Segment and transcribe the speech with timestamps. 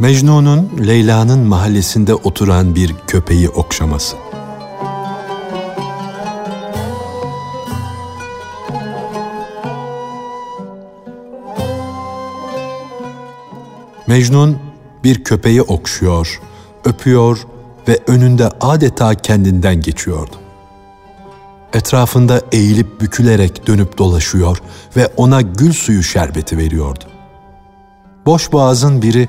[0.00, 4.16] Mecnun'un Leyla'nın mahallesinde oturan bir köpeği okşaması.
[14.06, 14.58] Mecnun
[15.04, 16.40] bir köpeği okşuyor,
[16.84, 17.38] öpüyor
[17.88, 20.36] ve önünde adeta kendinden geçiyordu.
[21.72, 24.62] Etrafında eğilip bükülerek dönüp dolaşıyor
[24.96, 27.04] ve ona gül suyu şerbeti veriyordu.
[28.26, 29.28] Boş boğazın biri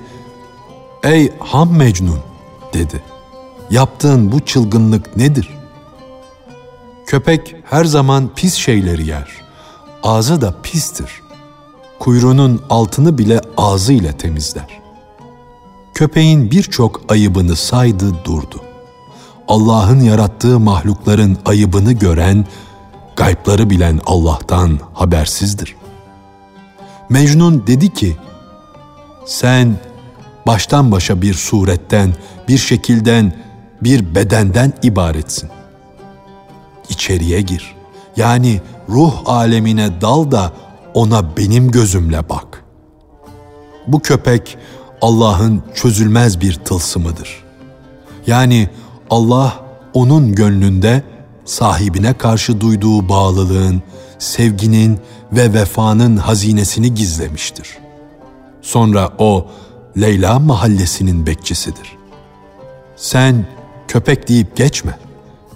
[1.03, 2.19] "Ey ham Mecnun"
[2.73, 3.03] dedi.
[3.69, 5.49] "Yaptığın bu çılgınlık nedir?"
[7.05, 9.27] Köpek her zaman pis şeyleri yer.
[10.03, 11.21] Ağzı da pistir.
[11.99, 14.81] Kuyruğunun altını bile ağzıyla temizler.
[15.93, 18.61] Köpeğin birçok ayıbını saydı durdu.
[19.47, 22.45] Allah'ın yarattığı mahlukların ayıbını gören,
[23.15, 25.75] gaypları bilen Allah'tan habersizdir.
[27.09, 28.17] Mecnun dedi ki,
[29.25, 29.75] sen
[30.47, 32.13] baştan başa bir suretten,
[32.47, 33.33] bir şekilden,
[33.81, 35.49] bir bedenden ibaretsin.
[36.89, 37.75] İçeriye gir.
[38.17, 40.51] Yani ruh alemine dal da
[40.93, 42.63] ona benim gözümle bak.
[43.87, 44.57] Bu köpek
[45.01, 47.43] Allah'ın çözülmez bir tılsımıdır.
[48.27, 48.69] Yani
[49.09, 49.53] Allah
[49.93, 51.03] onun gönlünde
[51.45, 53.81] sahibine karşı duyduğu bağlılığın,
[54.19, 54.99] sevginin
[55.31, 57.67] ve vefanın hazinesini gizlemiştir.
[58.61, 59.47] Sonra o
[59.97, 61.97] Leyla mahallesinin bekçisidir.
[62.95, 63.45] Sen
[63.87, 64.99] köpek deyip geçme.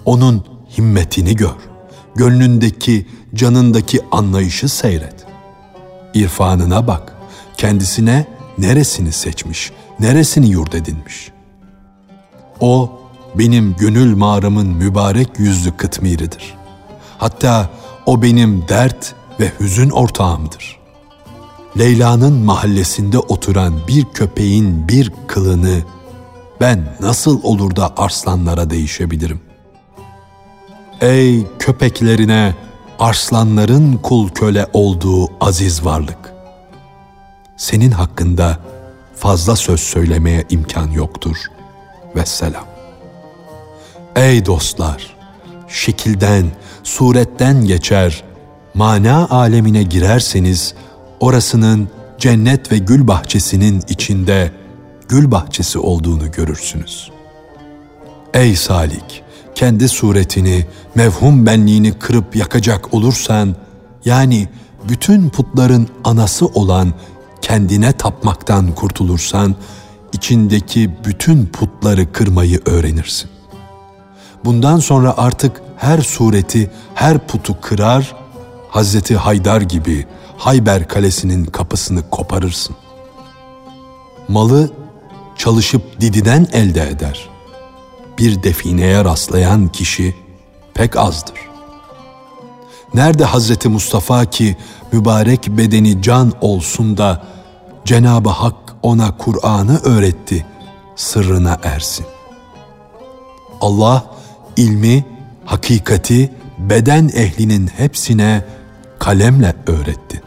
[0.04, 0.44] Onun
[0.78, 1.56] himmetini gör.
[2.14, 5.26] Gönlündeki, canındaki anlayışı seyret.
[6.14, 7.16] İrfanına bak.
[7.56, 8.26] Kendisine
[8.58, 11.32] neresini seçmiş, neresini yurt edinmiş.
[12.60, 13.00] O
[13.34, 16.54] benim gönül mağaramın mübarek yüzlü kıtmiridir.
[17.18, 17.70] Hatta
[18.06, 20.80] o benim dert ve hüzün ortağımdır.
[21.78, 25.82] Leyla'nın mahallesinde oturan bir köpeğin bir kılını
[26.60, 29.40] ben nasıl olur da arslanlara değişebilirim?
[31.00, 32.54] Ey köpeklerine
[32.98, 36.34] arslanların kul köle olduğu aziz varlık!
[37.56, 38.58] Senin hakkında
[39.16, 41.36] fazla söz söylemeye imkan yoktur.
[42.16, 42.66] Vesselam.
[44.16, 45.16] Ey dostlar!
[45.68, 46.46] Şekilden,
[46.82, 48.24] suretten geçer,
[48.74, 50.74] mana alemine girerseniz,
[51.20, 51.88] orasının
[52.18, 54.52] cennet ve gül bahçesinin içinde
[55.08, 57.10] gül bahçesi olduğunu görürsünüz.
[58.34, 59.22] Ey salik,
[59.54, 63.56] kendi suretini, mevhum benliğini kırıp yakacak olursan,
[64.04, 64.48] yani
[64.88, 66.92] bütün putların anası olan
[67.42, 69.54] kendine tapmaktan kurtulursan,
[70.12, 73.30] içindeki bütün putları kırmayı öğrenirsin.
[74.44, 78.16] Bundan sonra artık her sureti, her putu kırar,
[78.68, 80.06] Hazreti Haydar gibi
[80.38, 82.76] Hayber Kalesi'nin kapısını koparırsın.
[84.28, 84.70] Malı
[85.36, 87.28] çalışıp dididen elde eder.
[88.18, 90.14] Bir defineye rastlayan kişi
[90.74, 91.38] pek azdır.
[92.94, 94.56] Nerede Hazreti Mustafa ki
[94.92, 97.22] mübarek bedeni can olsun da
[97.84, 100.46] Cenab-ı Hak ona Kur'an'ı öğretti,
[100.96, 102.06] sırrına ersin.
[103.60, 104.04] Allah
[104.56, 105.04] ilmi,
[105.44, 108.44] hakikati beden ehlinin hepsine
[108.98, 110.25] kalemle öğretti.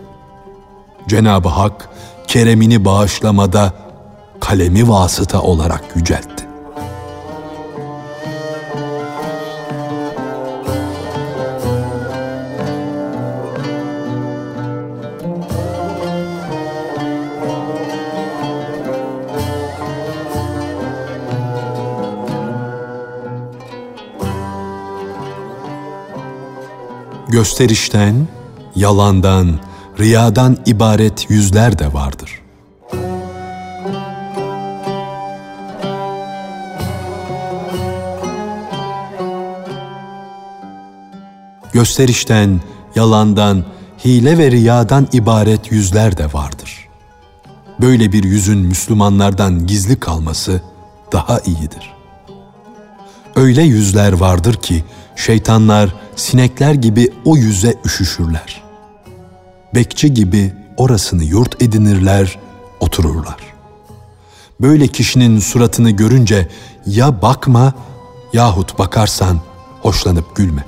[1.09, 1.89] Cenab-ı Hak
[2.27, 3.73] keremini bağışlamada
[4.39, 6.45] kalemi vasıta olarak yüceltti.
[27.27, 28.27] Gösterişten,
[28.75, 29.59] yalandan,
[29.99, 32.41] riyadan ibaret yüzler de vardır.
[41.73, 42.61] Gösterişten,
[42.95, 43.65] yalandan,
[44.05, 46.87] hile ve riyadan ibaret yüzler de vardır.
[47.81, 50.61] Böyle bir yüzün Müslümanlardan gizli kalması
[51.11, 51.93] daha iyidir.
[53.35, 54.83] Öyle yüzler vardır ki
[55.15, 58.68] şeytanlar sinekler gibi o yüze üşüşürler.
[59.75, 62.39] Bekçi gibi orasını yurt edinirler,
[62.79, 63.37] otururlar.
[64.61, 66.47] Böyle kişinin suratını görünce
[66.85, 67.73] ya bakma
[68.33, 69.39] yahut bakarsan
[69.81, 70.65] hoşlanıp gülme.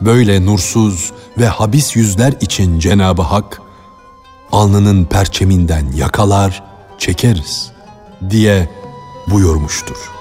[0.00, 3.60] Böyle nursuz ve habis yüzler için Cenabı Hak
[4.52, 6.62] alnının perçeminden yakalar,
[6.98, 7.72] çekeriz
[8.30, 8.70] diye
[9.26, 10.19] buyurmuştur.''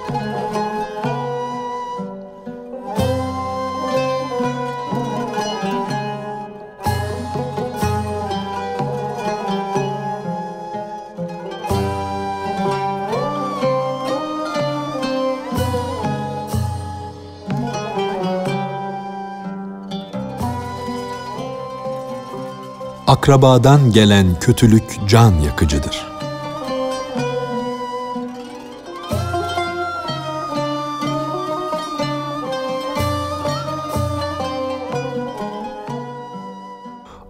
[23.10, 26.08] Akrabadan gelen kötülük can yakıcıdır.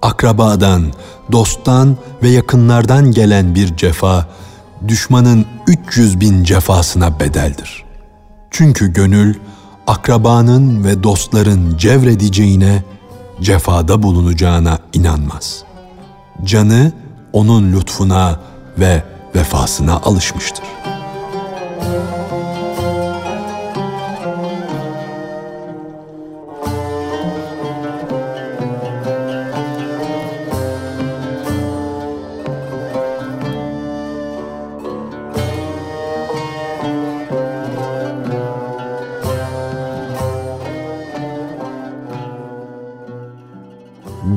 [0.02, 0.84] Akrabadan,
[1.32, 4.28] dosttan ve yakınlardan gelen bir cefa,
[4.88, 7.84] düşmanın 300 bin cefasına bedeldir.
[8.52, 9.36] Çünkü gönül,
[9.88, 12.84] akrabanın ve dostların cevredeceğine,
[13.42, 15.69] cefada bulunacağına inanmaz.
[16.44, 16.92] Canı
[17.34, 18.40] onun lütfuna
[18.80, 19.04] ve
[19.36, 20.64] vefasına alışmıştır.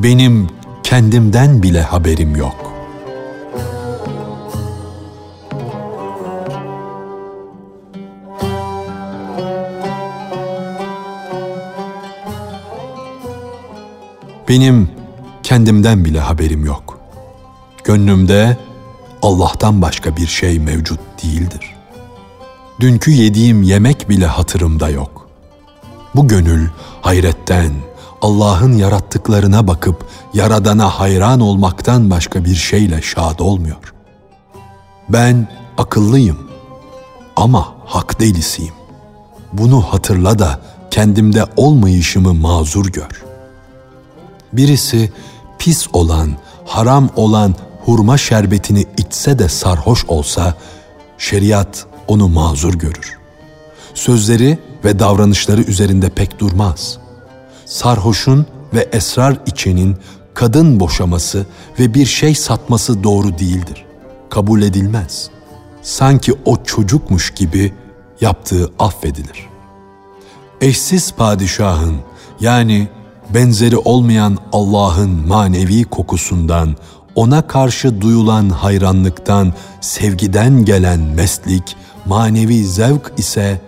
[0.03, 0.49] benim
[0.93, 2.73] kendimden bile haberim yok.
[14.49, 14.91] Benim
[15.43, 16.99] kendimden bile haberim yok.
[17.85, 18.57] Gönlümde
[19.23, 21.75] Allah'tan başka bir şey mevcut değildir.
[22.81, 25.29] Dünkü yediğim yemek bile hatırımda yok.
[26.15, 26.69] Bu gönül
[27.01, 27.73] hayretten,
[28.23, 33.95] Allah'ın yarattıklarına bakıp Yaradan'a hayran olmaktan başka bir şeyle şad olmuyor.
[35.09, 35.49] Ben
[35.79, 36.39] akıllıyım
[37.37, 38.75] ama hak delisiyim.
[39.53, 40.61] Bunu hatırla da
[40.91, 43.25] kendimde olmayışımı mazur gör.
[44.53, 45.13] Birisi
[45.59, 46.37] pis olan,
[46.67, 47.55] haram olan
[47.85, 50.55] hurma şerbetini içse de sarhoş olsa,
[51.19, 53.19] şeriat onu mazur görür.
[53.95, 57.02] Sözleri ve davranışları üzerinde pek durmaz.''
[57.73, 59.97] Sarhoşun ve esrar içenin
[60.35, 61.47] kadın boşaması
[61.79, 63.85] ve bir şey satması doğru değildir.
[64.31, 65.31] Kabul edilmez.
[65.83, 67.73] Sanki o çocukmuş gibi
[68.21, 69.49] yaptığı affedilir.
[70.61, 71.97] Eşsiz padişahın
[72.41, 72.89] yani
[73.35, 76.77] benzeri olmayan Allah'ın manevi kokusundan,
[77.15, 81.77] ona karşı duyulan hayranlıktan, sevgiden gelen meslik,
[82.07, 83.61] manevi zevk ise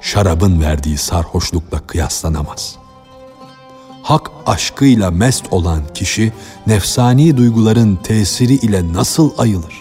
[0.00, 2.77] şarabın verdiği sarhoşlukla kıyaslanamaz.''
[4.08, 6.32] Hak aşkıyla mest olan kişi
[6.66, 9.74] nefsani duyguların tesiri ile nasıl ayılır?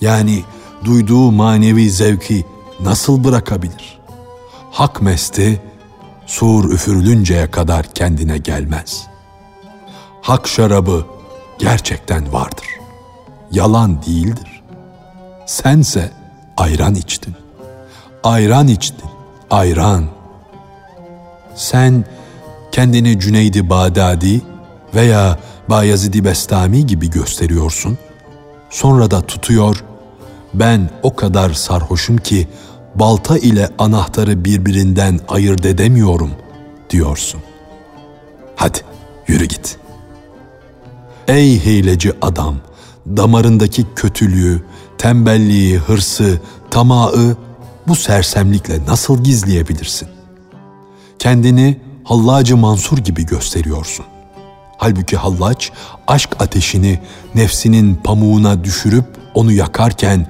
[0.00, 0.44] Yani
[0.84, 2.46] duyduğu manevi zevki
[2.80, 3.98] nasıl bırakabilir?
[4.70, 5.62] Hak mesti
[6.26, 9.06] sur üfürülünceye kadar kendine gelmez.
[10.22, 11.06] Hak şarabı
[11.58, 12.66] gerçekten vardır.
[13.50, 14.62] Yalan değildir.
[15.46, 16.12] Sense
[16.56, 17.34] ayran içtin.
[18.24, 19.10] Ayran içtin.
[19.50, 20.04] Ayran.
[21.54, 22.04] Sen
[22.72, 24.40] kendini Cüneydi Bağdadi
[24.94, 25.38] veya
[25.70, 27.98] Bayezid-i Bestami gibi gösteriyorsun.
[28.70, 29.84] Sonra da tutuyor,
[30.54, 32.48] ben o kadar sarhoşum ki
[32.94, 36.30] balta ile anahtarı birbirinden ayırt edemiyorum
[36.90, 37.40] diyorsun.
[38.56, 38.78] Hadi
[39.26, 39.78] yürü git.
[41.28, 42.56] Ey hileci adam,
[43.06, 44.62] damarındaki kötülüğü,
[44.98, 47.36] tembelliği, hırsı, tamağı
[47.88, 50.08] bu sersemlikle nasıl gizleyebilirsin?
[51.18, 54.06] Kendini Hallacı Mansur gibi gösteriyorsun.
[54.76, 55.72] Halbuki hallaç
[56.06, 56.98] aşk ateşini
[57.34, 59.04] nefsinin pamuğuna düşürüp
[59.34, 60.26] onu yakarken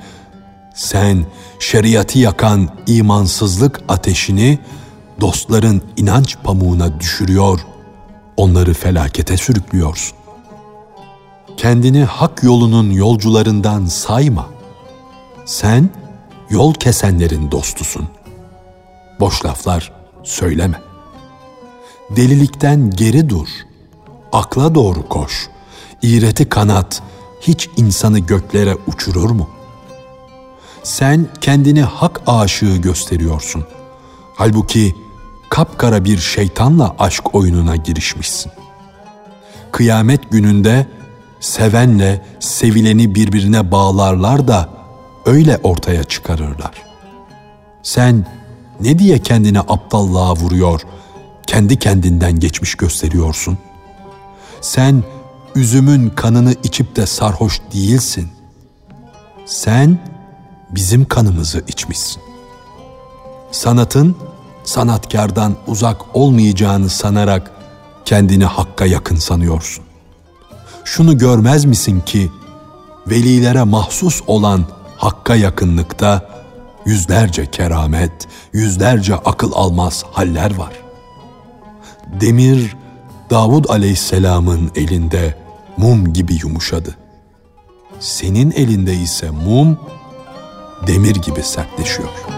[0.74, 1.26] sen
[1.58, 4.58] şeriatı yakan imansızlık ateşini
[5.20, 7.60] dostların inanç pamuğuna düşürüyor,
[8.36, 10.18] onları felakete sürüklüyorsun.
[11.56, 14.46] Kendini hak yolunun yolcularından sayma.
[15.44, 15.90] Sen
[16.50, 18.08] yol kesenlerin dostusun.
[19.20, 20.91] Boş laflar söyleme.''
[22.16, 23.48] Delilikten geri dur.
[24.32, 25.48] Akla doğru koş.
[26.02, 27.02] İğreti kanat
[27.40, 29.48] hiç insanı göklere uçurur mu?
[30.82, 33.64] Sen kendini hak aşığı gösteriyorsun.
[34.36, 34.94] Halbuki
[35.50, 38.52] kapkara bir şeytanla aşk oyununa girişmişsin.
[39.72, 40.86] Kıyamet gününde
[41.40, 44.68] sevenle sevileni birbirine bağlarlar da
[45.26, 46.82] öyle ortaya çıkarırlar.
[47.82, 48.26] Sen
[48.80, 50.80] ne diye kendini aptallığa vuruyor,
[51.46, 53.58] kendi kendinden geçmiş gösteriyorsun.
[54.60, 55.04] Sen
[55.54, 58.28] üzümün kanını içip de sarhoş değilsin.
[59.46, 59.98] Sen
[60.70, 62.22] bizim kanımızı içmişsin.
[63.50, 64.16] Sanatın
[64.64, 67.50] sanatkardan uzak olmayacağını sanarak
[68.04, 69.84] kendini hakka yakın sanıyorsun.
[70.84, 72.30] Şunu görmez misin ki
[73.06, 74.64] velilere mahsus olan
[74.96, 76.28] hakka yakınlıkta
[76.86, 78.12] yüzlerce keramet,
[78.52, 80.81] yüzlerce akıl almaz haller var
[82.20, 82.76] demir
[83.30, 85.34] Davud aleyhisselamın elinde
[85.76, 86.96] mum gibi yumuşadı.
[88.00, 89.78] Senin elinde ise mum
[90.86, 92.31] demir gibi sertleşiyor.''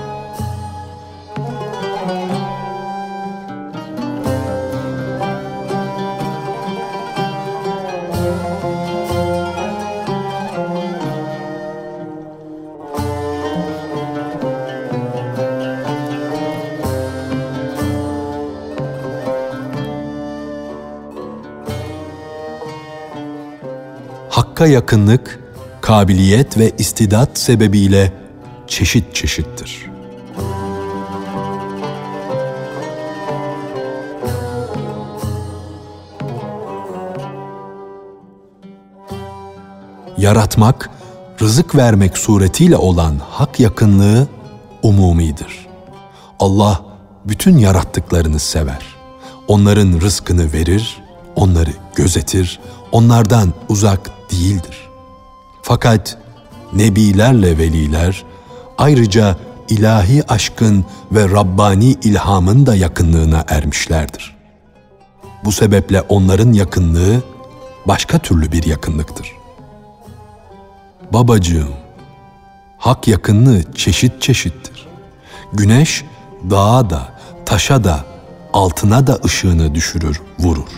[24.65, 25.41] Hakka yakınlık,
[25.81, 28.13] kabiliyet ve istidat sebebiyle
[28.67, 29.87] çeşit çeşittir.
[40.19, 40.91] Yaratmak,
[41.41, 44.29] rızık vermek suretiyle olan hak yakınlığı
[44.83, 45.67] umumidir.
[46.41, 46.81] Allah
[47.25, 48.83] bütün yarattıklarını sever.
[49.49, 51.03] Onların rızkını verir,
[51.37, 52.61] onları gözetir,
[52.93, 54.89] onlardan uzak değildir.
[55.63, 56.19] Fakat
[56.73, 58.25] nebilerle veliler
[58.79, 59.37] ayrıca
[59.69, 64.37] ilahi aşkın ve Rabbani ilhamın da yakınlığına ermişlerdir.
[65.45, 67.23] Bu sebeple onların yakınlığı
[67.87, 69.33] başka türlü bir yakınlıktır.
[71.13, 71.75] Babacığım,
[72.79, 74.87] hak yakınlığı çeşit çeşittir.
[75.53, 76.05] Güneş
[76.51, 77.09] dağa da,
[77.47, 78.05] taşa da,
[78.53, 80.69] altına da ışığını düşürür, vurur.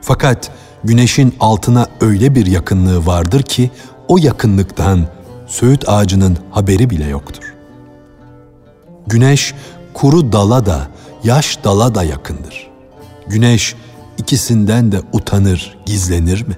[0.00, 0.50] Fakat
[0.84, 3.70] güneşin altına öyle bir yakınlığı vardır ki
[4.08, 5.06] o yakınlıktan
[5.46, 7.54] söğüt ağacının haberi bile yoktur.
[9.06, 9.54] Güneş
[9.94, 10.88] kuru dala da,
[11.24, 12.70] yaş dala da yakındır.
[13.26, 13.74] Güneş
[14.18, 16.56] ikisinden de utanır, gizlenir mi?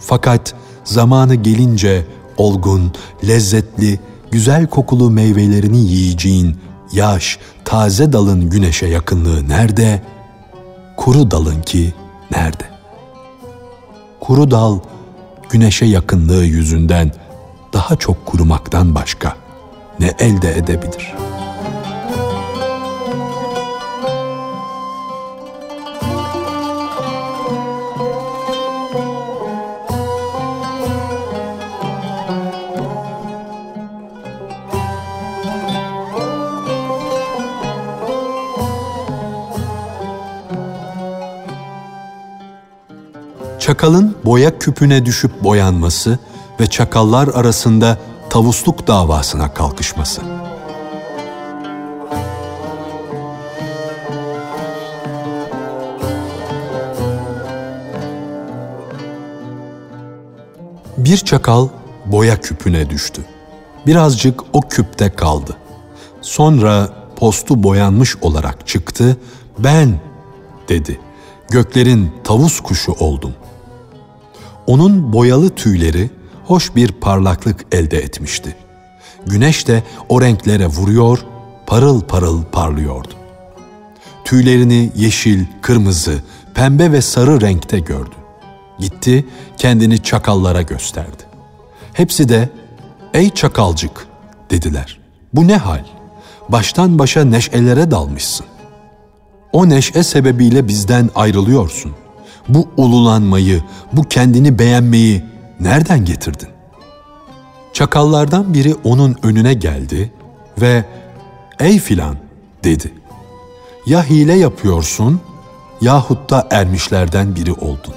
[0.00, 2.92] Fakat zamanı gelince olgun,
[3.26, 4.00] lezzetli,
[4.30, 6.56] güzel kokulu meyvelerini yiyeceğin
[6.92, 10.02] yaş, taze dalın güneşe yakınlığı nerede?
[10.96, 11.94] Kuru dalın ki
[12.30, 12.75] nerede?
[14.26, 14.78] Kuru dal
[15.50, 17.12] güneşe yakınlığı yüzünden
[17.72, 19.36] daha çok kurumaktan başka
[20.00, 21.25] ne elde edebilir?''
[43.76, 46.18] Çakalın boya küpüne düşüp boyanması
[46.60, 47.98] ve çakallar arasında
[48.30, 50.22] tavusluk davasına kalkışması.
[60.96, 61.68] Bir çakal
[62.06, 63.24] boya küpüne düştü.
[63.86, 65.56] Birazcık o küpte kaldı.
[66.20, 69.16] Sonra postu boyanmış olarak çıktı.
[69.58, 70.00] Ben
[70.68, 71.00] dedi.
[71.50, 73.34] Göklerin tavus kuşu oldum.
[74.66, 76.10] Onun boyalı tüyleri
[76.44, 78.56] hoş bir parlaklık elde etmişti.
[79.26, 81.24] Güneş de o renklere vuruyor,
[81.66, 83.14] parıl parıl parlıyordu.
[84.24, 86.22] Tüylerini yeşil, kırmızı,
[86.54, 88.14] pembe ve sarı renkte gördü.
[88.78, 89.26] Gitti,
[89.58, 91.22] kendini çakallara gösterdi.
[91.92, 92.48] Hepsi de,
[93.14, 94.06] ''Ey çakalcık''
[94.50, 94.98] dediler.
[95.34, 95.84] ''Bu ne hal?
[96.48, 98.46] Baştan başa neşelere dalmışsın.
[99.52, 102.05] O neşe sebebiyle bizden ayrılıyorsun.''
[102.48, 103.62] Bu ululanmayı,
[103.92, 105.24] bu kendini beğenmeyi
[105.60, 106.48] nereden getirdin?
[107.72, 110.12] Çakallardan biri onun önüne geldi
[110.60, 110.84] ve
[111.60, 112.18] ''Ey filan''
[112.64, 112.92] dedi.
[113.86, 115.20] ''Ya hile yapıyorsun
[115.80, 117.94] yahut da ermişlerden biri oldun.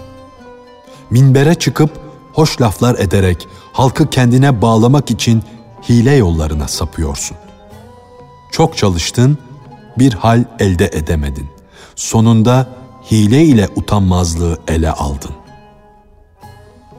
[1.10, 1.92] Minbere çıkıp
[2.34, 5.44] hoş laflar ederek halkı kendine bağlamak için
[5.90, 7.38] hile yollarına sapıyorsun.
[8.52, 9.38] Çok çalıştın,
[9.98, 11.48] bir hal elde edemedin.
[11.96, 12.68] Sonunda
[13.12, 15.32] hile ile utanmazlığı ele aldın.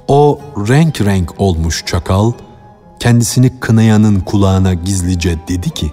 [0.09, 2.33] O renk renk olmuş çakal,
[3.01, 5.93] kendisini kınayanın kulağına gizlice dedi ki,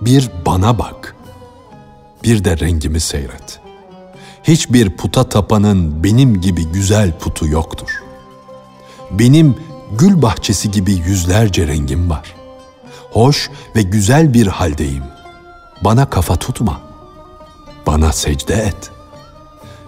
[0.00, 1.16] bir bana bak,
[2.24, 3.60] bir de rengimi seyret.
[4.44, 8.02] Hiçbir puta tapanın benim gibi güzel putu yoktur.
[9.10, 9.56] Benim
[9.98, 12.34] gül bahçesi gibi yüzlerce rengim var.
[13.10, 15.04] Hoş ve güzel bir haldeyim.
[15.84, 16.80] Bana kafa tutma.
[17.86, 18.99] Bana secde et.''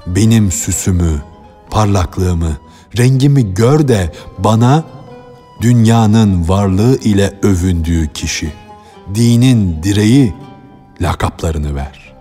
[0.06, 1.22] Benim süsümü,
[1.70, 2.56] parlaklığımı,
[2.98, 4.84] rengimi gör de bana
[5.60, 8.52] dünyanın varlığı ile övündüğü kişi,
[9.14, 10.34] dinin direği
[11.00, 12.14] lakaplarını ver.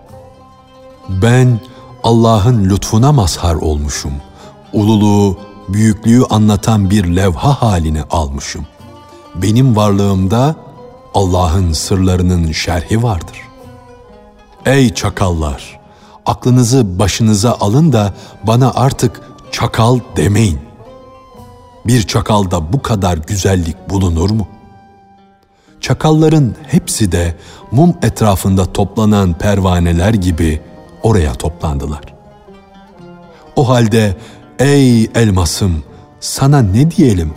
[1.08, 1.60] Ben
[2.02, 4.12] Allah'ın lütfuna mazhar olmuşum.
[4.72, 8.66] Ululuğu, büyüklüğü anlatan bir levha halini almışım.
[9.34, 10.56] Benim varlığımda
[11.14, 13.40] Allah'ın sırlarının şerhi vardır.
[14.66, 15.81] Ey çakallar!
[16.26, 18.14] Aklınızı başınıza alın da
[18.46, 19.20] bana artık
[19.52, 20.58] çakal demeyin.
[21.86, 24.48] Bir çakalda bu kadar güzellik bulunur mu?
[25.80, 27.36] Çakalların hepsi de
[27.70, 30.60] mum etrafında toplanan pervaneler gibi
[31.02, 32.14] oraya toplandılar.
[33.56, 34.16] O halde
[34.58, 35.84] ey elmasım
[36.20, 37.34] sana ne diyelim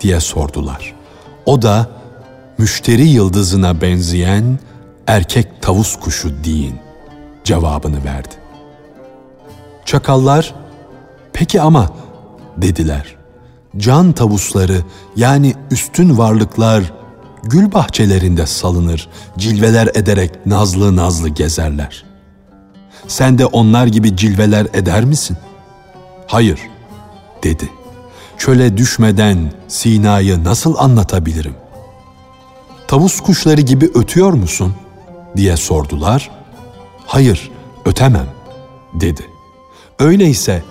[0.00, 0.94] diye sordular.
[1.46, 1.90] O da
[2.58, 4.58] müşteri yıldızına benzeyen
[5.06, 6.89] erkek tavus kuşu deyin
[7.50, 8.34] cevabını verdi.
[9.84, 10.54] Çakallar
[11.32, 11.90] peki ama
[12.56, 13.16] dediler.
[13.76, 14.80] Can tavusları
[15.16, 16.92] yani üstün varlıklar
[17.42, 22.04] gül bahçelerinde salınır, cilveler ederek nazlı nazlı gezerler.
[23.08, 25.36] Sen de onlar gibi cilveler eder misin?
[26.26, 26.60] Hayır,
[27.42, 27.68] dedi.
[28.38, 31.54] Çöle düşmeden Sina'yı nasıl anlatabilirim?
[32.88, 34.74] Tavus kuşları gibi ötüyor musun?
[35.36, 36.39] diye sordular.
[37.10, 37.50] Hayır,
[37.84, 38.26] ötemem,
[38.94, 39.22] dedi.
[39.98, 40.62] Öyleyse,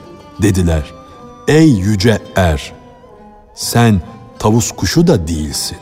[0.41, 0.83] dediler,
[1.47, 2.73] ey yüce er,
[3.55, 4.01] sen
[4.39, 5.77] tavus kuşu da değilsin.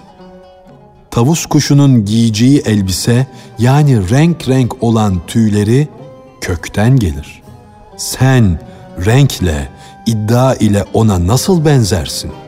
[1.12, 3.28] Tavus kuşunun giyeceği elbise
[3.60, 5.88] yani renk renk olan tüyleri
[6.42, 7.42] kökten gelir.
[7.98, 8.60] Sen
[9.06, 9.70] renkle,
[10.06, 12.47] iddia ile ona nasıl benzersin?''